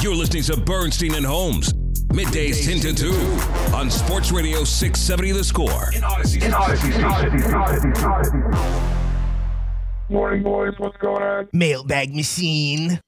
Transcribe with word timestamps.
You're 0.00 0.14
listening 0.14 0.44
to 0.44 0.56
Bernstein 0.56 1.14
and 1.16 1.26
Holmes. 1.26 1.72
Middays 2.12 2.64
10 2.64 2.78
to 2.80 2.94
2 2.94 3.74
on 3.74 3.90
Sports 3.90 4.30
Radio 4.30 4.62
670 4.62 5.32
The 5.32 5.42
Score. 5.42 5.92
In 5.92 6.04
Audacy. 6.04 6.44
In 6.44 6.54
Audacy. 6.54 6.92
Morning, 10.08 10.42
boys. 10.44 10.74
What's 10.78 10.96
going 10.98 11.22
on? 11.22 11.48
Mailbag 11.52 12.14
machine. 12.14 13.00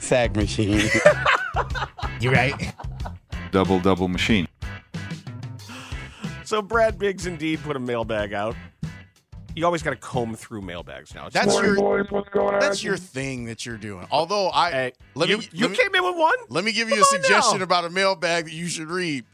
Sack 0.00 0.34
machine. 0.36 0.88
You 2.20 2.30
right? 2.30 2.72
Double 3.50 3.80
double 3.80 4.08
machine. 4.08 4.48
So 6.44 6.62
Brad 6.62 6.98
Biggs 6.98 7.26
indeed 7.26 7.60
put 7.62 7.76
a 7.76 7.80
mailbag 7.80 8.32
out. 8.32 8.56
You 9.54 9.64
always 9.64 9.82
got 9.82 9.90
to 9.90 9.96
comb 9.96 10.34
through 10.34 10.62
mailbags 10.62 11.14
now. 11.14 11.26
It's 11.26 11.34
That's 11.34 11.46
Morning, 11.48 11.74
your 11.74 11.80
boys. 12.02 12.10
What's 12.10 12.28
going 12.30 12.54
on? 12.54 12.60
that's 12.60 12.82
your 12.82 12.96
thing 12.96 13.44
that 13.44 13.64
you're 13.64 13.76
doing. 13.76 14.06
Although 14.10 14.50
I 14.50 14.70
Hey, 14.70 14.92
let 15.14 15.28
you, 15.28 15.38
me 15.38 15.48
you 15.52 15.60
let 15.68 15.70
me, 15.70 15.76
came 15.76 15.94
in 15.94 16.04
with 16.04 16.16
one. 16.16 16.34
let 16.48 16.64
me 16.64 16.72
give 16.72 16.88
you 16.88 16.96
Come 16.96 17.02
a 17.02 17.16
on 17.16 17.22
suggestion 17.22 17.58
now. 17.58 17.64
about 17.64 17.84
a 17.84 17.90
mailbag 17.90 18.46
that 18.46 18.52
you 18.52 18.66
should 18.66 18.88
read. 18.88 19.24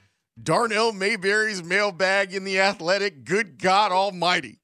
Darnell 0.43 0.93
Mayberry's 0.93 1.63
mailbag 1.63 2.35
in 2.35 2.45
the 2.45 2.61
Athletic. 2.61 3.25
Good 3.25 3.59
God 3.59 3.93
Almighty! 3.93 4.59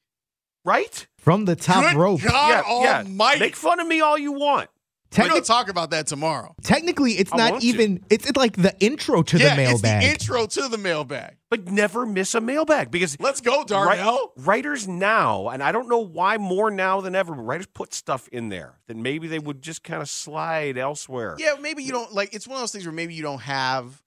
right? 0.64 1.06
From 1.18 1.44
the 1.44 1.54
top 1.56 1.82
row. 1.94 2.16
Good 2.16 2.24
rope. 2.24 2.32
God 2.32 2.64
yeah, 2.66 2.82
yeah. 2.82 2.98
Almighty! 2.98 3.40
Make 3.40 3.56
fun 3.56 3.78
of 3.80 3.86
me 3.86 4.00
all 4.00 4.18
you 4.18 4.32
want. 4.32 4.68
We're 5.16 5.28
gonna 5.28 5.40
talk 5.40 5.68
about 5.68 5.90
that 5.90 6.06
tomorrow. 6.06 6.54
technically, 6.62 7.12
it's 7.12 7.32
I 7.32 7.36
not 7.36 7.50
want 7.52 7.62
to. 7.62 7.68
even. 7.68 8.04
It's, 8.10 8.28
it's 8.28 8.36
like 8.36 8.56
the 8.56 8.74
intro 8.80 9.22
to 9.22 9.38
yeah, 9.38 9.50
the 9.50 9.56
mailbag. 9.56 10.02
it's 10.02 10.04
the 10.04 10.10
intro 10.10 10.46
to 10.46 10.68
the 10.68 10.78
mailbag. 10.78 11.36
But 11.48 11.68
never 11.68 12.04
miss 12.04 12.34
a 12.34 12.40
mailbag 12.40 12.90
because 12.90 13.16
Let's 13.20 13.40
go, 13.40 13.64
Darnell. 13.64 14.32
Wri- 14.36 14.46
writers 14.46 14.88
now, 14.88 15.48
and 15.48 15.62
I 15.62 15.70
don't 15.72 15.88
know 15.88 16.00
why 16.00 16.38
more 16.38 16.70
now 16.70 17.00
than 17.00 17.14
ever, 17.14 17.34
but 17.34 17.42
writers 17.42 17.68
put 17.72 17.94
stuff 17.94 18.27
in 18.28 18.48
there 18.48 18.80
that 18.88 18.96
maybe 18.96 19.28
they 19.28 19.38
would 19.38 19.62
just 19.62 19.84
kind 19.84 20.02
of 20.02 20.08
slide 20.08 20.77
elsewhere. 20.77 21.36
Yeah, 21.38 21.54
maybe 21.60 21.84
you 21.84 21.92
don't 21.92 22.12
like. 22.12 22.34
It's 22.34 22.48
one 22.48 22.56
of 22.56 22.62
those 22.62 22.72
things 22.72 22.84
where 22.84 22.92
maybe 22.92 23.14
you 23.14 23.22
don't 23.22 23.42
have, 23.42 24.02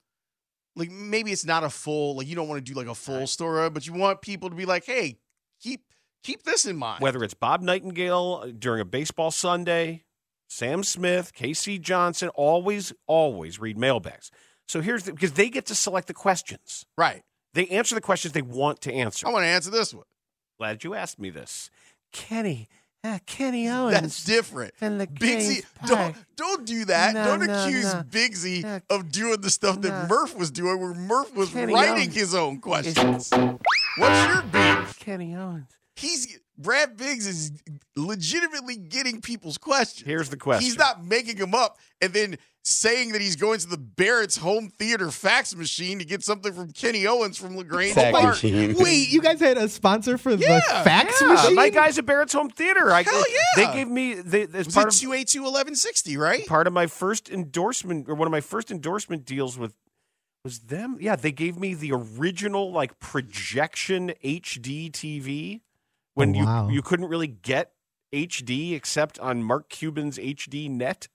like, 0.76 0.90
maybe 0.90 1.32
it's 1.32 1.46
not 1.46 1.64
a 1.64 1.70
full. 1.70 2.16
Like, 2.16 2.26
you 2.26 2.36
don't 2.36 2.46
want 2.48 2.64
to 2.64 2.72
do 2.72 2.78
like 2.78 2.88
a 2.88 2.94
full 2.94 3.26
story, 3.26 3.70
but 3.70 3.86
you 3.86 3.94
want 3.94 4.20
people 4.20 4.50
to 4.50 4.54
be 4.54 4.66
like, 4.66 4.84
hey, 4.84 5.18
keep 5.60 5.80
keep 6.22 6.42
this 6.42 6.66
in 6.66 6.76
mind. 6.76 7.00
Whether 7.00 7.24
it's 7.24 7.34
Bob 7.34 7.62
Nightingale 7.62 8.42
uh, 8.44 8.50
during 8.56 8.80
a 8.82 8.84
baseball 8.84 9.30
Sunday, 9.30 10.04
Sam 10.50 10.82
Smith, 10.82 11.32
K.C. 11.32 11.78
Johnson, 11.78 12.28
always, 12.30 12.92
always 13.06 13.60
read 13.60 13.78
mailbags. 13.78 14.32
So 14.66 14.80
here's 14.80 15.04
the, 15.04 15.12
because 15.12 15.32
they 15.32 15.48
get 15.48 15.64
to 15.66 15.74
select 15.76 16.08
the 16.08 16.14
questions. 16.14 16.84
right. 16.98 17.22
They 17.54 17.66
answer 17.68 17.96
the 17.96 18.00
questions 18.00 18.32
they 18.32 18.42
want 18.42 18.80
to 18.82 18.92
answer. 18.92 19.26
I 19.26 19.30
want 19.32 19.42
to 19.42 19.48
answer 19.48 19.70
this 19.70 19.92
one. 19.92 20.04
Glad 20.58 20.84
you 20.84 20.94
asked 20.94 21.18
me 21.18 21.30
this. 21.30 21.68
Kenny, 22.12 22.68
uh, 23.02 23.18
Kenny 23.26 23.68
Owens. 23.68 24.00
That's 24.00 24.24
different. 24.24 24.72
and 24.80 25.00
the 25.00 25.08
Bigsy, 25.08 25.64
don't 25.86 26.14
don't 26.36 26.64
do 26.64 26.84
that. 26.84 27.14
No, 27.14 27.24
don't 27.24 27.46
no, 27.48 27.64
accuse 27.64 27.92
no. 27.92 28.02
Bigsy 28.08 28.82
of 28.88 29.10
doing 29.10 29.40
the 29.40 29.50
stuff 29.50 29.80
that 29.80 30.08
Murph 30.08 30.36
was 30.36 30.52
doing, 30.52 30.78
where 30.80 30.94
Murph 30.94 31.34
was 31.34 31.50
Kenny 31.50 31.74
writing 31.74 31.94
Owens. 32.04 32.14
his 32.14 32.34
own 32.36 32.60
questions. 32.60 33.30
What's 33.98 34.32
your 34.32 34.42
beef? 34.42 34.98
Kenny 35.00 35.34
Owens. 35.34 35.66
He's 36.00 36.38
Brad 36.58 36.96
Biggs 36.96 37.26
is 37.26 37.52
legitimately 37.96 38.76
getting 38.76 39.20
people's 39.20 39.58
questions. 39.58 40.06
Here's 40.06 40.28
the 40.30 40.36
question. 40.36 40.64
He's 40.64 40.76
not 40.76 41.04
making 41.04 41.36
them 41.36 41.54
up 41.54 41.78
and 42.00 42.12
then 42.12 42.36
saying 42.62 43.12
that 43.12 43.22
he's 43.22 43.36
going 43.36 43.58
to 43.58 43.66
the 43.66 43.78
Barrett's 43.78 44.36
home 44.36 44.68
theater 44.68 45.10
fax 45.10 45.54
machine 45.56 45.98
to 45.98 46.04
get 46.04 46.22
something 46.22 46.52
from 46.52 46.70
Kenny 46.72 47.06
Owens 47.06 47.38
from 47.38 47.56
Lagrange 47.56 47.94
Sack 47.94 48.12
Park. 48.12 48.24
machine. 48.26 48.74
Wait, 48.78 49.08
you 49.10 49.22
guys 49.22 49.40
had 49.40 49.56
a 49.56 49.68
sponsor 49.68 50.18
for 50.18 50.32
Yeah, 50.32 50.56
the 50.56 50.60
fax 50.84 51.18
Yeah, 51.22 51.28
machine? 51.28 51.54
my 51.54 51.70
guys 51.70 51.98
at 51.98 52.04
Barrett's 52.04 52.34
Home 52.34 52.50
Theater. 52.50 52.90
I, 52.92 53.02
Hell 53.02 53.24
yeah. 53.30 53.38
They 53.66 53.72
gave 53.72 53.88
me 53.88 54.14
they, 54.14 54.42
as 54.42 54.66
Was 54.66 54.74
part 54.74 54.88
it 54.88 54.94
of 54.94 55.00
282 55.00 55.40
1160, 55.40 56.16
right? 56.18 56.46
part 56.46 56.66
of 56.66 56.74
my 56.74 56.86
first 56.86 57.30
endorsement 57.30 58.08
or 58.08 58.14
one 58.14 58.26
of 58.28 58.32
my 58.32 58.42
first 58.42 58.70
endorsement 58.70 59.24
deals 59.24 59.56
with 59.56 59.72
was 60.44 60.58
them. 60.60 60.98
Yeah, 61.00 61.16
they 61.16 61.32
gave 61.32 61.58
me 61.58 61.72
the 61.72 61.92
original 61.92 62.70
like 62.70 62.98
projection 62.98 64.12
HD 64.22 64.90
TV 64.92 65.60
when 66.20 66.36
Oh, 66.36 66.44
wow. 66.44 66.68
you 66.68 66.74
you 66.76 66.82
couldn't 66.82 67.08
really 67.08 67.26
get 67.26 67.72
HD 68.14 68.74
except 68.74 69.18
on 69.18 69.42
Mark 69.42 69.68
Cuban's 69.68 70.16
HD 70.18 70.70
net. 70.70 71.08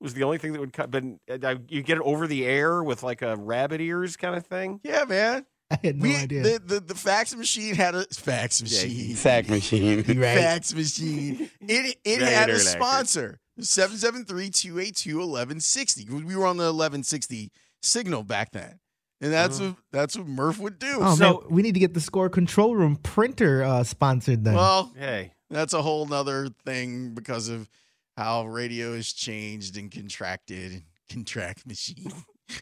Was 0.00 0.14
the 0.14 0.24
only 0.24 0.38
thing 0.38 0.52
that 0.52 0.58
would 0.60 0.72
cut, 0.72 0.90
but 0.90 1.04
uh, 1.30 1.54
you 1.68 1.82
get 1.82 1.98
it 1.98 2.02
over 2.04 2.26
the 2.26 2.44
air 2.44 2.82
with 2.82 3.04
like 3.04 3.22
a 3.22 3.36
rabbit 3.36 3.80
ears 3.80 4.16
kind 4.16 4.34
of 4.34 4.44
thing. 4.44 4.80
Yeah, 4.82 5.04
man. 5.04 5.46
I 5.70 5.78
had 5.82 5.96
no 5.96 6.02
we, 6.02 6.16
idea. 6.16 6.42
The, 6.42 6.58
the 6.64 6.80
the 6.80 6.94
fax 6.96 7.34
machine 7.36 7.76
had 7.76 7.94
a 7.94 8.04
fax 8.06 8.60
machine. 8.60 9.14
Fax 9.14 9.48
machine. 9.48 9.98
Right? 10.20 10.38
Fax 10.38 10.74
machine. 10.74 11.48
It 11.60 11.96
it 12.04 12.20
Right, 12.20 12.32
had 12.32 12.50
a 12.50 12.58
sponsor. 12.58 13.38
773-282-1160. 13.60 16.24
We 16.24 16.36
were 16.36 16.46
on 16.46 16.56
the 16.56 16.64
1160 16.64 17.50
signal 17.82 18.22
back 18.24 18.50
then. 18.52 18.78
And 19.22 19.32
that's 19.32 19.60
what 19.60 19.76
that's 19.92 20.18
what 20.18 20.26
Murph 20.26 20.58
would 20.58 20.78
do. 20.78 20.98
Oh 21.00 21.14
So- 21.14 21.40
man, 21.42 21.50
we 21.50 21.62
need 21.62 21.74
to 21.74 21.80
get 21.80 21.94
the 21.94 22.00
score 22.00 22.28
control 22.28 22.74
room 22.76 22.96
printer 22.96 23.62
uh, 23.62 23.84
sponsored 23.84 24.44
then. 24.44 24.54
well, 24.54 24.92
Hey, 24.98 25.32
that's 25.48 25.72
a 25.72 25.80
whole 25.80 26.04
nother 26.06 26.48
thing 26.66 27.14
because 27.14 27.48
of 27.48 27.68
how 28.16 28.44
radio 28.46 28.94
has 28.96 29.12
changed 29.12 29.76
and 29.78 29.90
contracted 29.90 30.72
and 30.72 30.82
contract 31.08 31.66
machine. 31.66 32.12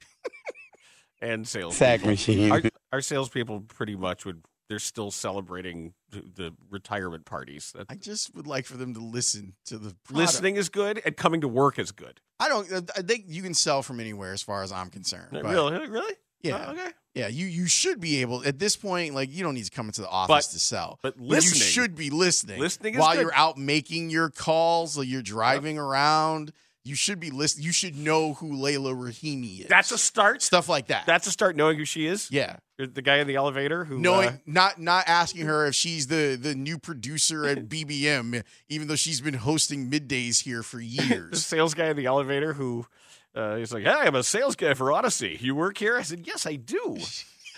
and 1.23 1.47
sales. 1.47 1.77
Sack 1.77 2.05
machine. 2.05 2.51
our, 2.53 2.63
our 2.93 3.01
salespeople 3.01 3.63
pretty 3.63 3.97
much 3.97 4.25
would. 4.25 4.43
They're 4.69 4.79
still 4.79 5.11
celebrating 5.11 5.95
the, 6.11 6.23
the 6.37 6.53
retirement 6.71 7.25
parties. 7.25 7.73
That, 7.75 7.87
I 7.91 7.97
just 7.97 8.33
would 8.37 8.47
like 8.47 8.67
for 8.67 8.77
them 8.77 8.95
to 8.95 9.01
listen 9.01 9.55
to 9.67 9.79
the 9.79 9.97
product. 10.05 10.13
listening 10.13 10.55
is 10.55 10.69
good, 10.69 11.03
and 11.05 11.17
coming 11.17 11.41
to 11.41 11.49
work 11.49 11.77
is 11.81 11.91
good. 11.91 12.21
I 12.39 12.49
don't. 12.49 12.71
I 12.97 13.03
think 13.03 13.25
you 13.27 13.43
can 13.43 13.53
sell 13.55 13.83
from 13.83 13.99
anywhere, 13.99 14.33
as 14.33 14.43
far 14.43 14.63
as 14.63 14.71
I'm 14.71 14.89
concerned. 14.89 15.27
but- 15.33 15.45
Really, 15.45 15.89
really? 15.89 16.15
Yeah. 16.43 16.65
Oh, 16.69 16.73
okay. 16.73 16.91
Yeah. 17.15 17.29
You 17.29 17.47
you 17.47 17.67
should 17.67 18.01
be 18.01 18.21
able 18.23 18.45
at 18.45 18.59
this 18.59 18.77
point. 18.77 19.15
Like 19.15 19.31
you 19.31 19.43
don't 19.43 19.55
need 19.55 19.65
to 19.65 19.71
come 19.71 19.87
into 19.87 20.01
the 20.01 20.09
office 20.09 20.47
But- 20.49 20.53
to 20.53 20.59
sell, 20.61 20.99
but 21.03 21.21
listening, 21.21 21.59
you 21.61 21.67
should 21.67 21.95
be 21.97 22.11
listening. 22.11 22.61
Listening 22.61 22.95
is 22.95 23.01
while 23.01 23.15
good. 23.15 23.23
you're 23.23 23.35
out 23.35 23.59
making 23.59 24.11
your 24.11 24.31
calls, 24.31 24.97
or 24.99 25.05
you're 25.05 25.23
driving 25.23 25.79
around. 25.79 26.53
You 26.83 26.95
should 26.95 27.21
be 27.21 27.31
listening. 27.31 27.67
You 27.67 27.73
should 27.73 27.95
know 27.95 28.33
who 28.35 28.55
Leila 28.55 28.95
Rahimi 28.95 29.61
is. 29.61 29.67
That's 29.67 29.93
a 29.93 29.99
start. 29.99 30.41
stuff 30.41 30.67
like 30.67 30.87
that. 30.87 31.05
That's 31.05 31.27
a 31.27 31.31
start. 31.31 31.55
Knowing 31.55 31.77
who 31.77 31.85
she 31.85 32.07
is. 32.07 32.31
yeah. 32.31 32.57
The 32.79 33.03
guy 33.03 33.17
in 33.19 33.27
the 33.27 33.37
elevator 33.37 33.85
who 33.85 33.99
Knowing 33.99 34.29
uh, 34.31 34.37
not 34.47 34.81
not 34.81 35.05
asking 35.07 35.45
her 35.45 35.67
if 35.67 35.75
she's 35.75 36.07
the 36.07 36.39
the 36.41 36.55
new 36.55 36.79
producer 36.79 37.45
at 37.47 37.59
BBM, 37.69 38.43
even 38.71 38.89
though 38.89 38.97
she's 38.97 39.21
been 39.21 39.35
hosting 39.35 39.91
middays 39.91 40.45
here 40.45 40.63
for 40.63 40.81
years. 40.81 41.31
the 41.33 41.37
sales 41.37 41.75
guy 41.75 41.89
in 41.89 41.97
the 41.99 42.07
elevator 42.07 42.55
who 42.55 42.87
uh, 43.35 43.57
he's 43.57 43.73
like, 43.73 43.85
"Hey, 43.85 43.91
I'm 43.93 44.15
a 44.15 44.23
sales 44.23 44.57
guy 44.57 44.75
for 44.75 44.87
Audacy. 44.87 45.41
You 45.41 45.55
work 45.55 45.79
here?" 45.79 45.97
I 45.97 46.03
said, 46.03 46.27
"Yes, 46.27 46.47
I 46.47 46.57
do." 46.57 46.99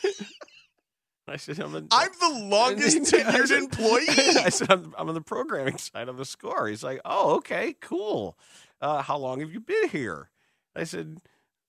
I 1.29 1.37
said, 1.37 1.61
"I'm, 1.61 1.75
a, 1.75 1.79
I'm 1.91 2.11
the 2.21 2.41
longest 2.47 2.97
I 3.01 3.03
said- 3.05 3.27
tenured 3.27 3.57
employee. 3.57 4.05
I 4.09 4.49
said, 4.49 4.71
I'm, 4.71 4.95
I'm 4.99 5.09
on 5.09 5.15
the 5.15 5.21
programming 5.21 5.79
side 5.79 6.09
of 6.09 6.17
the 6.17 6.25
score. 6.25 6.67
He's 6.69 6.83
like, 6.83 7.01
oh, 7.05 7.37
okay, 7.37 7.75
cool. 7.81 8.37
Uh, 8.81 9.03
how 9.03 9.17
long 9.17 9.41
have 9.41 9.53
you 9.53 9.61
been 9.61 9.89
here? 9.89 10.31
I 10.75 10.85
said, 10.85 11.19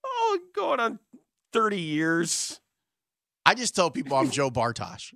oh, 0.03 0.39
going 0.55 0.79
on 0.79 0.99
30 1.53 1.79
years. 1.79 2.59
I 3.45 3.53
just 3.53 3.75
tell 3.75 3.91
people 3.91 4.17
I'm 4.17 4.31
Joe 4.31 4.49
Bartosh. 4.49 5.13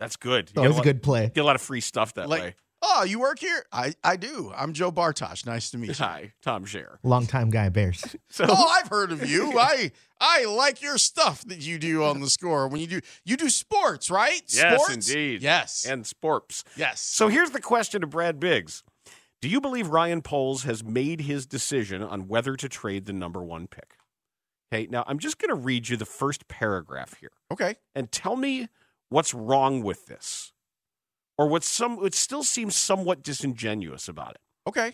That's 0.00 0.16
good. 0.16 0.50
You 0.56 0.62
oh, 0.62 0.62
get, 0.62 0.70
it's 0.70 0.78
a 0.78 0.80
a 0.80 0.84
good 0.84 1.02
play. 1.02 1.30
get 1.32 1.40
a 1.42 1.44
lot 1.44 1.56
of 1.56 1.62
free 1.62 1.80
stuff 1.80 2.14
that 2.14 2.28
Like- 2.28 2.42
way. 2.42 2.54
Oh, 2.82 3.04
you 3.04 3.20
work 3.20 3.38
here? 3.38 3.64
I, 3.72 3.92
I 4.02 4.16
do. 4.16 4.52
I'm 4.56 4.72
Joe 4.72 4.90
Bartosh. 4.90 5.44
Nice 5.44 5.70
to 5.70 5.78
meet 5.78 5.88
you. 5.88 5.94
Hi, 6.04 6.32
Tom 6.42 6.64
Thayer. 6.64 6.98
Longtime 7.02 7.50
guy, 7.50 7.68
Bears. 7.68 8.02
So 8.30 8.46
Oh, 8.48 8.68
I've 8.78 8.88
heard 8.88 9.12
of 9.12 9.28
you. 9.28 9.58
I 9.58 9.90
I 10.20 10.44
like 10.44 10.80
your 10.80 10.96
stuff 10.98 11.42
that 11.46 11.58
you 11.58 11.78
do 11.78 12.04
on 12.04 12.20
the 12.20 12.30
score 12.30 12.68
when 12.68 12.80
you 12.80 12.86
do 12.86 13.00
you 13.24 13.36
do 13.36 13.48
sports, 13.50 14.10
right? 14.10 14.40
yes, 14.48 14.80
sports? 14.82 15.10
indeed. 15.10 15.42
Yes. 15.42 15.84
and 15.84 16.06
sports. 16.06 16.64
yes. 16.76 17.00
So 17.00 17.28
here's 17.28 17.50
the 17.50 17.60
question 17.60 18.00
to 18.02 18.06
Brad 18.06 18.38
Biggs: 18.40 18.82
Do 19.42 19.48
you 19.48 19.60
believe 19.60 19.88
Ryan 19.88 20.22
Poles 20.22 20.62
has 20.62 20.82
made 20.84 21.22
his 21.22 21.44
decision 21.44 22.02
on 22.02 22.28
whether 22.28 22.56
to 22.56 22.68
trade 22.68 23.04
the 23.06 23.12
number 23.12 23.42
one 23.42 23.66
pick? 23.66 23.96
Okay, 24.72 24.86
now 24.88 25.02
I'm 25.08 25.18
just 25.18 25.38
going 25.38 25.48
to 25.48 25.56
read 25.56 25.88
you 25.88 25.96
the 25.96 26.06
first 26.06 26.46
paragraph 26.48 27.16
here. 27.20 27.32
okay. 27.50 27.74
and 27.94 28.10
tell 28.12 28.36
me 28.36 28.68
what's 29.08 29.34
wrong 29.34 29.82
with 29.82 30.06
this 30.06 30.52
or 31.40 31.48
what 31.48 31.64
some 31.64 31.98
it 32.04 32.14
still 32.14 32.42
seems 32.44 32.76
somewhat 32.76 33.22
disingenuous 33.22 34.08
about 34.08 34.32
it 34.32 34.40
Okay. 34.68 34.92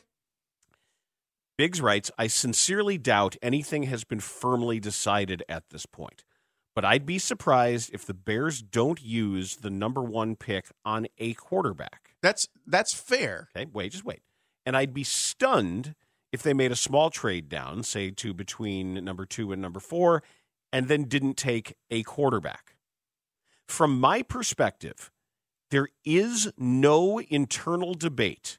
biggs 1.59 1.81
writes 1.81 2.11
i 2.17 2.29
sincerely 2.29 2.97
doubt 2.99 3.35
anything 3.43 3.83
has 3.85 4.05
been 4.05 4.21
firmly 4.21 4.79
decided 4.79 5.43
at 5.49 5.65
this 5.71 5.87
point 5.87 6.23
but 6.75 6.85
i'd 6.85 7.05
be 7.05 7.19
surprised 7.19 7.91
if 7.93 8.07
the 8.07 8.15
bears 8.15 8.63
don't 8.63 9.03
use 9.03 9.57
the 9.57 9.71
number 9.71 10.03
one 10.03 10.37
pick 10.37 10.67
on 10.85 11.09
a 11.19 11.35
quarterback 11.35 12.15
That's 12.23 12.47
that's 12.65 12.95
fair. 12.95 13.49
okay 13.57 13.67
wait 13.73 13.91
just 13.91 14.05
wait 14.05 14.23
and 14.65 14.77
i'd 14.77 14.95
be 14.95 15.05
stunned 15.05 15.97
if 16.33 16.43
they 16.45 16.55
made 16.55 16.71
a 16.71 16.77
small 16.77 17.11
trade 17.11 17.49
down 17.49 17.83
say 17.83 18.11
to 18.13 18.33
between 18.33 18.95
number 19.05 19.27
two 19.27 19.51
and 19.51 19.61
number 19.61 19.81
four 19.81 20.23
and 20.73 20.87
then 20.87 21.05
didn't 21.05 21.37
take 21.37 21.75
a 21.91 22.03
quarterback 22.05 22.75
from 23.69 23.99
my 23.99 24.23
perspective, 24.23 25.11
there 25.77 25.89
is 26.07 26.51
no 26.57 27.19
internal 27.19 27.93
debate 27.93 28.57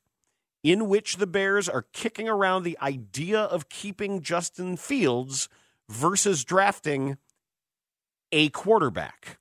in 0.64 0.88
which 0.88 1.18
the 1.18 1.26
Bears 1.26 1.68
are 1.68 1.88
kicking 1.92 2.30
around 2.30 2.62
the 2.62 2.78
idea 2.80 3.40
of 3.40 3.70
keeping 3.70 4.22
Justin 4.22 4.78
Fields 4.78 5.50
versus 5.90 6.46
drafting 6.46 7.18
a 8.32 8.50
quarterback. 8.50 9.40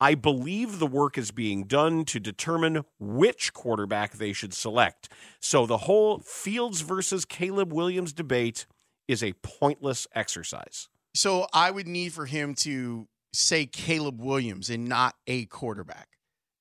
I 0.00 0.16
believe 0.16 0.80
the 0.80 0.86
work 0.88 1.16
is 1.16 1.30
being 1.30 1.68
done 1.68 2.04
to 2.06 2.18
determine 2.18 2.82
which 2.98 3.52
quarterback 3.52 4.14
they 4.14 4.32
should 4.32 4.52
select. 4.52 5.08
So 5.38 5.64
the 5.64 5.78
whole 5.78 6.18
Fields 6.18 6.80
versus 6.80 7.24
Caleb 7.24 7.72
Williams 7.72 8.12
debate 8.12 8.66
is 9.06 9.22
a 9.22 9.34
pointless 9.44 10.08
exercise. 10.12 10.88
So 11.14 11.46
I 11.52 11.70
would 11.70 11.86
need 11.86 12.14
for 12.14 12.26
him 12.26 12.56
to 12.56 13.06
say 13.32 13.66
Caleb 13.66 14.20
Williams 14.20 14.68
and 14.70 14.86
not 14.86 15.14
a 15.28 15.44
quarterback. 15.44 16.11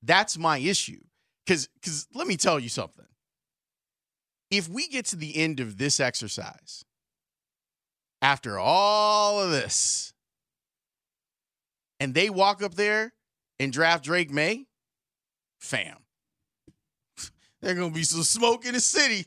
That's 0.01 0.37
my 0.37 0.57
issue. 0.57 1.01
Cause 1.47 1.69
cause 1.83 2.07
let 2.13 2.27
me 2.27 2.37
tell 2.37 2.59
you 2.59 2.69
something. 2.69 3.05
If 4.49 4.67
we 4.67 4.87
get 4.87 5.05
to 5.07 5.15
the 5.15 5.37
end 5.37 5.59
of 5.59 5.77
this 5.77 5.99
exercise, 5.99 6.83
after 8.21 8.59
all 8.59 9.41
of 9.41 9.51
this, 9.51 10.13
and 11.99 12.13
they 12.13 12.29
walk 12.29 12.61
up 12.61 12.75
there 12.75 13.13
and 13.59 13.71
draft 13.71 14.03
Drake 14.03 14.31
Maye, 14.31 14.67
fam. 15.59 15.97
There's 17.61 17.77
gonna 17.77 17.93
be 17.93 18.03
some 18.03 18.23
smoke 18.23 18.65
in 18.65 18.73
the 18.73 18.79
city. 18.79 19.25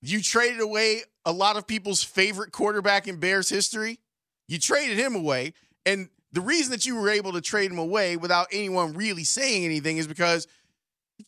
You 0.00 0.22
traded 0.22 0.60
away 0.60 1.02
a 1.24 1.32
lot 1.32 1.56
of 1.56 1.66
people's 1.66 2.02
favorite 2.02 2.52
quarterback 2.52 3.08
in 3.08 3.18
Bears 3.18 3.48
history. 3.48 3.98
You 4.46 4.58
traded 4.58 4.98
him 4.98 5.14
away. 5.14 5.54
And 5.84 6.08
the 6.32 6.40
reason 6.40 6.72
that 6.72 6.86
you 6.86 6.96
were 6.96 7.08
able 7.08 7.32
to 7.32 7.40
trade 7.40 7.70
him 7.70 7.78
away 7.78 8.16
without 8.16 8.48
anyone 8.52 8.92
really 8.94 9.24
saying 9.24 9.64
anything 9.64 9.96
is 9.96 10.06
because 10.06 10.46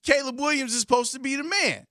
Caleb 0.04 0.38
Williams 0.38 0.74
is 0.74 0.80
supposed 0.80 1.12
to 1.12 1.20
be 1.20 1.36
the 1.36 1.44
man. 1.44 1.86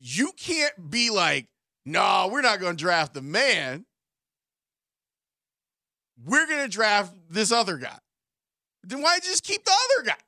You 0.00 0.32
can't 0.36 0.90
be 0.90 1.10
like, 1.10 1.46
no, 1.84 2.28
we're 2.30 2.42
not 2.42 2.60
going 2.60 2.76
to 2.76 2.82
draft 2.82 3.14
the 3.14 3.22
man. 3.22 3.86
We're 6.24 6.46
going 6.46 6.64
to 6.64 6.68
draft 6.68 7.14
this 7.30 7.52
other 7.52 7.76
guy. 7.76 7.98
Then 8.84 9.02
why 9.02 9.18
just 9.20 9.44
keep 9.44 9.64
the 9.64 9.72
other 9.72 10.06
guy? 10.06 10.18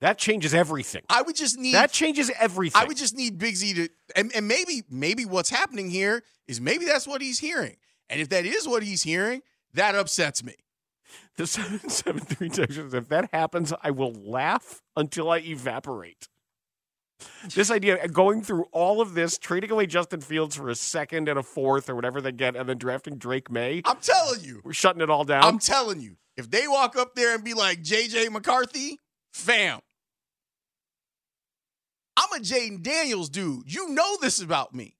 That 0.00 0.18
changes 0.18 0.52
everything. 0.52 1.02
I 1.08 1.22
would 1.22 1.36
just 1.36 1.58
need 1.58 1.74
That 1.74 1.90
changes 1.90 2.30
everything. 2.38 2.82
I 2.82 2.84
would 2.84 2.96
just 2.96 3.14
need 3.16 3.38
Bigsy 3.38 3.74
to, 3.74 3.88
and, 4.14 4.32
and 4.34 4.46
maybe 4.46 4.82
maybe 4.90 5.24
what's 5.24 5.48
happening 5.48 5.88
here 5.88 6.22
is 6.46 6.60
maybe 6.60 6.84
that's 6.84 7.06
what 7.06 7.22
he's 7.22 7.38
hearing, 7.38 7.76
and 8.10 8.20
if 8.20 8.28
that 8.28 8.44
is 8.44 8.68
what 8.68 8.82
he's 8.82 9.02
hearing, 9.02 9.40
that 9.72 9.94
upsets 9.94 10.44
me. 10.44 10.56
The 11.36 11.46
773 11.46 12.48
Texas, 12.48 12.94
if 12.94 13.08
that 13.08 13.28
happens, 13.32 13.72
I 13.82 13.90
will 13.90 14.12
laugh 14.12 14.80
until 14.96 15.30
I 15.30 15.38
evaporate. 15.38 16.28
This 17.54 17.70
idea 17.70 18.02
of 18.02 18.12
going 18.12 18.42
through 18.42 18.66
all 18.72 19.00
of 19.00 19.14
this, 19.14 19.38
trading 19.38 19.70
away 19.70 19.86
Justin 19.86 20.20
Fields 20.20 20.56
for 20.56 20.68
a 20.68 20.74
second 20.74 21.28
and 21.28 21.38
a 21.38 21.42
fourth 21.42 21.88
or 21.88 21.94
whatever 21.94 22.20
they 22.20 22.32
get, 22.32 22.56
and 22.56 22.68
then 22.68 22.78
drafting 22.78 23.16
Drake 23.16 23.50
Maye, 23.50 23.82
I'm 23.84 23.98
telling 24.00 24.42
you, 24.42 24.60
we're 24.64 24.72
shutting 24.72 25.00
it 25.00 25.10
all 25.10 25.24
down. 25.24 25.44
I'm 25.44 25.58
telling 25.58 26.00
you, 26.00 26.16
if 26.36 26.50
they 26.50 26.68
walk 26.68 26.96
up 26.96 27.14
there 27.14 27.34
and 27.34 27.44
be 27.44 27.54
like 27.54 27.82
JJ 27.82 28.30
McCarthy, 28.30 28.98
fam, 29.32 29.80
I'm 32.16 32.40
a 32.40 32.42
Jayden 32.42 32.82
Daniels 32.82 33.28
dude. 33.28 33.72
You 33.72 33.88
know 33.88 34.16
this 34.20 34.40
about 34.40 34.74
me. 34.74 34.96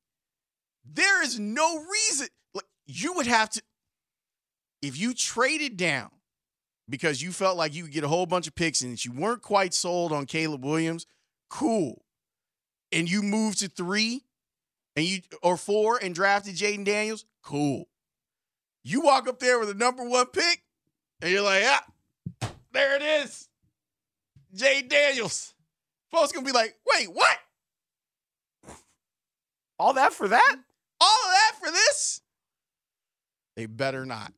There 0.84 1.22
is 1.22 1.38
no 1.38 1.78
reason 1.78 2.28
like 2.54 2.66
you 2.86 3.14
would 3.14 3.26
have 3.26 3.50
to 3.50 3.62
if 4.82 4.98
you 4.98 5.14
traded 5.14 5.76
down 5.76 6.10
because 6.88 7.22
you 7.22 7.32
felt 7.32 7.56
like 7.56 7.74
you 7.74 7.84
could 7.84 7.92
get 7.92 8.04
a 8.04 8.08
whole 8.08 8.26
bunch 8.26 8.46
of 8.46 8.54
picks 8.54 8.82
and 8.82 9.02
you 9.04 9.12
weren't 9.12 9.42
quite 9.42 9.74
sold 9.74 10.12
on 10.12 10.26
Caleb 10.26 10.64
Williams, 10.64 11.06
cool. 11.48 12.04
And 12.92 13.10
you 13.10 13.22
moved 13.22 13.60
to 13.60 13.68
three 13.68 14.22
and 14.96 15.04
you 15.04 15.20
or 15.42 15.56
four 15.56 15.98
and 16.02 16.14
drafted 16.14 16.54
Jayden 16.54 16.84
Daniels, 16.84 17.24
cool. 17.42 17.88
You 18.84 19.00
walk 19.00 19.28
up 19.28 19.40
there 19.40 19.58
with 19.58 19.70
a 19.70 19.74
number 19.74 20.06
one 20.06 20.26
pick, 20.26 20.62
and 21.22 21.30
you're 21.30 21.42
like, 21.42 21.64
ah, 21.64 21.84
there 22.72 22.96
it 22.96 23.02
is. 23.02 23.48
Jayden 24.54 24.88
Daniels. 24.90 25.54
Folks 26.10 26.32
gonna 26.32 26.44
be 26.44 26.52
like, 26.52 26.76
wait, 26.86 27.06
what? 27.12 27.38
all 29.78 29.94
that 29.94 30.12
for 30.12 30.28
that? 30.28 30.56
All 31.00 31.18
of 31.26 31.32
that 31.32 31.52
for 31.60 31.70
this? 31.70 32.20
They 33.56 33.66
better 33.66 34.06
not. 34.06 34.32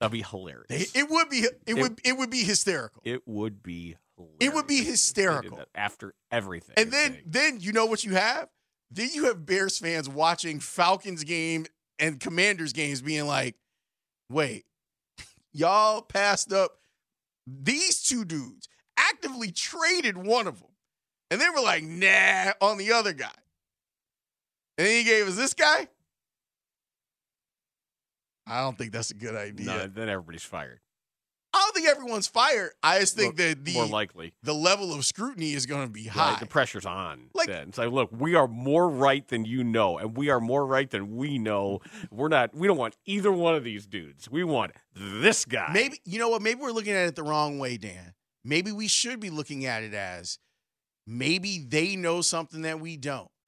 That'd 0.00 0.12
be 0.12 0.22
hilarious. 0.22 0.66
They, 0.68 1.00
it 1.00 1.10
would 1.10 1.28
be 1.28 1.46
it, 1.66 1.74
would 1.74 2.00
it 2.04 2.16
would 2.16 2.30
be 2.30 2.42
hysterical. 2.42 3.02
it 3.04 3.22
would 3.26 3.62
be 3.62 3.96
hilarious. 4.16 4.36
It 4.40 4.54
would 4.54 4.66
be 4.66 4.74
if 4.76 4.78
they 4.80 4.84
did 4.84 4.90
hysterical. 4.92 5.60
after 5.74 6.14
everything. 6.30 6.74
And 6.78 6.90
then 6.90 7.12
they- 7.12 7.22
then 7.26 7.60
you 7.60 7.72
know 7.72 7.86
what 7.86 8.02
you 8.04 8.14
have? 8.14 8.48
Then 8.90 9.10
you 9.12 9.26
have 9.26 9.44
Bears 9.46 9.78
fans 9.78 10.08
watching 10.08 10.58
Falcons 10.58 11.22
game 11.24 11.66
and 11.98 12.18
Commanders 12.18 12.72
games 12.72 13.02
being 13.02 13.26
like, 13.26 13.54
wait, 14.30 14.64
y'all 15.52 16.02
passed 16.02 16.52
up 16.52 16.72
these 17.46 18.02
two 18.02 18.24
dudes, 18.24 18.68
actively 18.96 19.52
traded 19.52 20.16
one 20.16 20.46
of 20.46 20.60
them. 20.60 20.70
And 21.30 21.40
they 21.40 21.48
were 21.50 21.60
like, 21.60 21.84
nah, 21.84 22.52
on 22.60 22.78
the 22.78 22.92
other 22.92 23.12
guy. 23.12 23.30
And 24.78 24.86
then 24.86 24.96
he 24.96 25.04
gave 25.04 25.28
us 25.28 25.36
this 25.36 25.54
guy. 25.54 25.86
I 28.50 28.62
don't 28.62 28.76
think 28.76 28.92
that's 28.92 29.10
a 29.10 29.14
good 29.14 29.34
idea. 29.36 29.66
no, 29.66 29.86
then 29.86 30.08
everybody's 30.08 30.42
fired. 30.42 30.80
I 31.52 31.58
don't 31.58 31.74
think 31.74 31.88
everyone's 31.88 32.28
fired. 32.28 32.70
I 32.80 33.00
just 33.00 33.16
think 33.16 33.36
More- 33.36 33.48
that 33.48 33.64
the 33.64 33.72
more 33.74 33.86
likely. 33.86 34.32
the 34.42 34.54
level 34.54 34.94
of 34.94 35.04
scrutiny 35.04 35.52
is 35.52 35.66
going 35.66 35.84
to 35.86 35.92
be 35.92 36.04
high. 36.04 36.30
Right, 36.32 36.40
the 36.40 36.46
pressure's 36.46 36.86
on. 36.86 37.30
Like- 37.34 37.48
then. 37.48 37.68
It's 37.70 37.78
like, 37.78 37.90
look, 37.90 38.10
we 38.12 38.36
are 38.36 38.46
more 38.46 38.88
right 38.88 39.26
than 39.26 39.44
you 39.44 39.64
know, 39.64 39.98
and 39.98 40.16
we 40.16 40.30
are 40.30 40.38
more 40.40 40.64
right 40.64 40.88
than 40.88 41.16
we 41.16 41.38
know. 41.38 41.80
We're 42.12 42.28
not. 42.28 42.54
We 42.54 42.68
don't 42.68 42.76
want 42.76 42.96
either 43.04 43.32
one 43.32 43.56
of 43.56 43.64
these 43.64 43.86
dudes. 43.86 44.30
We 44.30 44.44
want 44.44 44.72
this 44.94 45.44
guy. 45.44 45.70
Maybe 45.72 46.00
you 46.04 46.20
know 46.20 46.28
what? 46.28 46.40
Maybe 46.42 46.60
we're 46.60 46.70
looking 46.70 46.92
at 46.92 47.08
it 47.08 47.16
the 47.16 47.24
wrong 47.24 47.58
way, 47.58 47.76
Dan. 47.76 48.14
Maybe 48.44 48.70
we 48.70 48.86
should 48.86 49.18
be 49.18 49.30
looking 49.30 49.66
at 49.66 49.82
it 49.82 49.92
as 49.92 50.38
maybe 51.06 51.58
they 51.66 51.96
know 51.96 52.20
something 52.20 52.62
that 52.62 52.80
we 52.80 52.96
don't. 52.96 53.28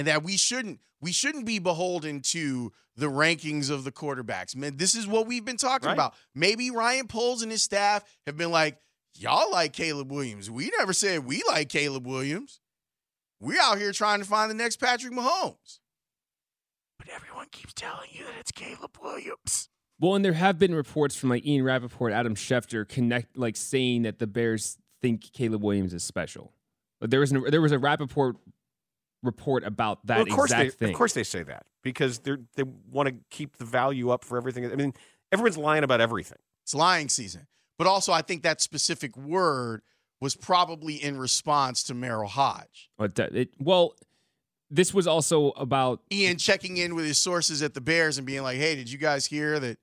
and 0.00 0.06
that 0.08 0.22
we 0.22 0.38
shouldn't 0.38 0.80
we 1.02 1.12
shouldn't 1.12 1.44
be 1.44 1.58
beholden 1.58 2.20
to 2.20 2.72
the 2.96 3.06
rankings 3.06 3.70
of 3.70 3.84
the 3.84 3.92
quarterbacks. 3.92 4.56
Man, 4.56 4.76
this 4.78 4.94
is 4.94 5.06
what 5.06 5.26
we've 5.26 5.44
been 5.44 5.56
talking 5.56 5.86
Right. 5.88 5.92
about. 5.94 6.14
Maybe 6.34 6.70
Ryan 6.70 7.06
Poles 7.06 7.42
and 7.42 7.50
his 7.50 7.62
staff 7.62 8.02
have 8.26 8.36
been 8.36 8.50
like, 8.50 8.78
y'all 9.16 9.50
like 9.50 9.72
Caleb 9.72 10.10
Williams. 10.10 10.50
We 10.50 10.70
never 10.78 10.92
said 10.92 11.24
we 11.26 11.42
like 11.48 11.68
Caleb 11.68 12.06
Williams. 12.06 12.60
We're 13.40 13.60
out 13.60 13.78
here 13.78 13.92
trying 13.92 14.20
to 14.20 14.26
find 14.26 14.50
the 14.50 14.54
next 14.54 14.76
Patrick 14.78 15.12
Mahomes. 15.12 15.78
But 16.98 17.08
everyone 17.08 17.46
keeps 17.50 17.72
telling 17.72 18.08
you 18.12 18.24
that 18.24 18.34
it's 18.40 18.52
Caleb 18.52 18.96
Williams. 19.02 19.68
Well, 19.98 20.14
and 20.14 20.24
there 20.24 20.32
have 20.34 20.58
been 20.58 20.74
reports 20.74 21.14
from 21.14 21.28
like 21.30 21.46
Ian 21.46 21.64
Rapoport, 21.64 22.12
Adam 22.12 22.34
Schefter, 22.34 22.86
connect 22.88 23.36
like 23.36 23.56
saying 23.56 24.02
that 24.02 24.18
the 24.18 24.26
Bears 24.26 24.78
think 25.02 25.32
Caleb 25.32 25.62
Williams 25.62 25.94
is 25.94 26.02
special. 26.02 26.52
But 27.00 27.10
there 27.10 27.20
was 27.20 27.32
an, 27.32 27.44
there 27.48 27.62
was 27.62 27.72
a 27.72 27.78
Rapoport 27.78 28.36
report 29.22 29.64
about 29.64 30.06
that 30.06 30.18
Well, 30.18 30.26
of 30.26 30.32
course 30.32 30.50
exact 30.50 30.78
they, 30.78 30.86
thing. 30.86 30.94
Of 30.94 30.98
course 30.98 31.12
they 31.12 31.24
say 31.24 31.42
that 31.42 31.66
because 31.82 32.20
they 32.20 32.36
they 32.56 32.64
want 32.90 33.08
to 33.08 33.14
keep 33.30 33.56
the 33.56 33.64
value 33.64 34.10
up 34.10 34.24
for 34.24 34.36
everything. 34.36 34.70
I 34.70 34.74
mean, 34.74 34.94
everyone's 35.32 35.58
lying 35.58 35.84
about 35.84 36.00
everything. 36.00 36.38
It's 36.64 36.74
lying 36.74 37.08
season. 37.08 37.46
But 37.78 37.86
also, 37.86 38.12
I 38.12 38.22
think 38.22 38.42
that 38.42 38.60
specific 38.60 39.16
word 39.16 39.82
was 40.20 40.36
probably 40.36 41.02
in 41.02 41.16
response 41.16 41.82
to 41.84 41.94
Merril 41.94 42.28
Hoge. 42.28 42.90
But 42.98 43.14
that- 43.14 43.34
it, 43.34 43.54
well, 43.58 43.94
this 44.70 44.92
was 44.92 45.06
also 45.06 45.50
about 45.50 46.00
Ian 46.12 46.36
checking 46.36 46.76
in 46.76 46.94
with 46.94 47.04
his 47.04 47.18
sources 47.18 47.62
at 47.62 47.74
the 47.74 47.80
Bears 47.80 48.18
and 48.18 48.26
being 48.26 48.42
like, 48.42 48.58
"Hey, 48.58 48.76
did 48.76 48.90
you 48.90 48.98
guys 48.98 49.26
hear 49.26 49.58
that 49.58 49.78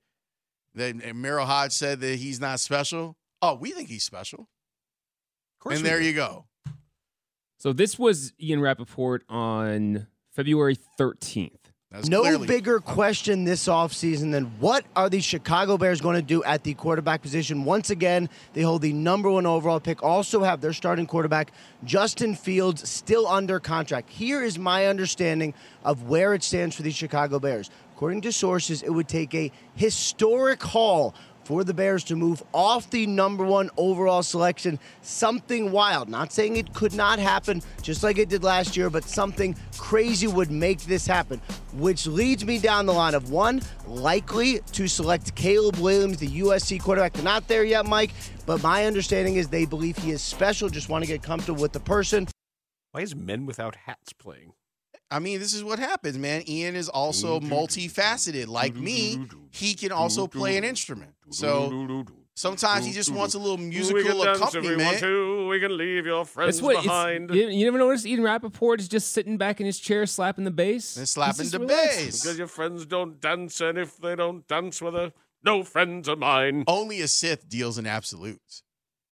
that 0.74 0.96
Merril 0.96 1.46
Hoge 1.46 1.72
said 1.72 2.00
that 2.00 2.16
he's 2.18 2.40
not 2.40 2.60
special? 2.60 3.16
Oh, 3.42 3.54
we 3.54 3.72
think 3.72 3.88
he's 3.88 4.04
special." 4.04 4.48
course 5.58 5.76
and 5.78 5.86
there 5.86 5.98
do. 5.98 6.06
you 6.06 6.12
go. 6.12 6.46
So. 7.58 7.72
This 7.72 7.98
was 7.98 8.32
Ian 8.40 8.60
Rapoport 8.60 9.24
on 9.28 10.06
February 10.30 10.76
thirteenth. 10.96 11.72
That's 11.90 12.08
no 12.08 12.20
clearly- 12.20 12.46
bigger 12.46 12.80
question 12.80 13.44
this 13.44 13.66
offseason 13.66 14.30
than 14.30 14.44
what 14.60 14.84
are 14.94 15.08
the 15.08 15.20
Chicago 15.20 15.78
Bears 15.78 16.02
going 16.02 16.16
to 16.16 16.22
do 16.22 16.44
at 16.44 16.62
the 16.62 16.74
quarterback 16.74 17.22
position? 17.22 17.64
Once 17.64 17.88
again, 17.88 18.28
they 18.52 18.60
hold 18.60 18.82
the 18.82 18.92
number 18.92 19.30
one 19.30 19.46
overall 19.46 19.80
pick, 19.80 20.02
also 20.02 20.42
have 20.42 20.60
their 20.60 20.74
starting 20.74 21.06
quarterback, 21.06 21.50
Justin 21.84 22.34
Fields, 22.34 22.86
still 22.88 23.26
under 23.26 23.58
contract. 23.58 24.10
Here 24.10 24.42
is 24.42 24.58
my 24.58 24.86
understanding 24.86 25.54
of 25.82 26.02
where 26.02 26.34
it 26.34 26.42
stands 26.42 26.76
for 26.76 26.82
the 26.82 26.90
Chicago 26.90 27.38
Bears. 27.38 27.70
According 27.94 28.20
to 28.20 28.32
sources, 28.32 28.82
it 28.82 28.90
would 28.90 29.08
take 29.08 29.34
a 29.34 29.50
historic 29.74 30.62
haul 30.62 31.14
for 31.48 31.64
the 31.64 31.72
Bears 31.72 32.04
to 32.04 32.14
move 32.14 32.42
off 32.52 32.90
the 32.90 33.06
number 33.06 33.42
one 33.42 33.70
overall 33.78 34.22
selection. 34.22 34.78
Something 35.00 35.72
wild. 35.72 36.06
Not 36.10 36.30
saying 36.30 36.58
it 36.58 36.74
could 36.74 36.92
not 36.92 37.18
happen, 37.18 37.62
just 37.80 38.02
like 38.02 38.18
it 38.18 38.28
did 38.28 38.44
last 38.44 38.76
year, 38.76 38.90
but 38.90 39.02
something 39.04 39.56
crazy 39.78 40.26
would 40.26 40.50
make 40.50 40.82
this 40.82 41.06
happen. 41.06 41.40
Which 41.72 42.06
leads 42.06 42.44
me 42.44 42.58
down 42.58 42.84
the 42.84 42.92
line 42.92 43.14
of 43.14 43.30
one, 43.30 43.62
likely 43.86 44.60
to 44.72 44.86
select 44.86 45.34
Caleb 45.36 45.76
Williams, 45.78 46.18
the 46.18 46.28
USC 46.28 46.82
quarterback. 46.82 47.14
They're 47.14 47.24
not 47.24 47.48
there 47.48 47.64
yet, 47.64 47.86
Mike, 47.86 48.10
but 48.44 48.62
my 48.62 48.84
understanding 48.84 49.36
is 49.36 49.48
they 49.48 49.64
believe 49.64 49.96
he 49.96 50.10
is 50.10 50.20
special, 50.20 50.68
just 50.68 50.90
want 50.90 51.02
to 51.02 51.08
get 51.08 51.22
comfortable 51.22 51.62
with 51.62 51.72
the 51.72 51.80
person. 51.80 52.28
Why 52.92 53.00
is 53.00 53.16
Men 53.16 53.46
Without 53.46 53.74
Hats 53.86 54.12
playing? 54.12 54.52
I 55.10 55.18
mean, 55.20 55.38
this 55.40 55.54
is 55.54 55.64
what 55.64 55.78
happens, 55.78 56.18
man. 56.18 56.42
Ian 56.48 56.76
is 56.76 56.88
also 56.88 57.40
multifaceted. 57.40 58.46
Like 58.46 58.74
me, 58.76 59.26
he 59.50 59.74
can 59.74 59.90
also 59.92 60.26
play 60.26 60.56
an 60.58 60.64
instrument. 60.64 61.12
So 61.30 62.04
sometimes 62.34 62.84
he 62.84 62.92
just 62.92 63.10
wants 63.10 63.34
a 63.34 63.38
little 63.38 63.56
musical 63.56 64.22
accompaniment. 64.22 64.98
to. 64.98 65.48
We 65.48 65.60
can 65.60 65.76
leave 65.76 66.04
your 66.04 66.26
friends 66.26 66.60
what 66.60 66.84
it's, 66.84 67.34
you, 67.34 67.48
you 67.48 67.64
never 67.64 67.78
noticed 67.78 68.04
Ian 68.06 68.22
Rapoport 68.22 68.80
is 68.80 68.88
just 68.88 69.12
sitting 69.12 69.38
back 69.38 69.60
in 69.60 69.66
his 69.66 69.78
chair 69.80 70.04
slapping 70.04 70.44
the 70.44 70.50
bass 70.50 70.96
And 70.96 71.08
slapping 71.08 71.48
the 71.48 71.58
relaxing. 71.58 72.04
bass. 72.06 72.22
Because 72.22 72.38
your 72.38 72.46
friends 72.46 72.84
don't 72.84 73.18
dance, 73.18 73.60
and 73.62 73.78
if 73.78 73.96
they 73.96 74.14
don't 74.14 74.46
dance 74.46 74.82
with 74.82 74.92
her, 74.94 75.12
no 75.42 75.64
friends 75.64 76.06
of 76.06 76.18
mine. 76.18 76.64
Only 76.66 77.00
a 77.00 77.08
Sith 77.08 77.48
deals 77.48 77.78
in 77.78 77.86
absolutes. 77.86 78.62